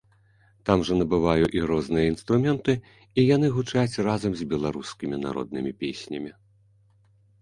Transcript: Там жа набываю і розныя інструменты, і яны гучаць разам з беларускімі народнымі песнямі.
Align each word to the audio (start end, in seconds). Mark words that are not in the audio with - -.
Там 0.67 0.79
жа 0.87 0.95
набываю 1.01 1.49
і 1.57 1.61
розныя 1.71 2.05
інструменты, 2.13 2.73
і 3.19 3.27
яны 3.35 3.47
гучаць 3.57 4.01
разам 4.11 4.33
з 4.41 4.51
беларускімі 4.55 5.21
народнымі 5.27 5.71
песнямі. 5.85 6.31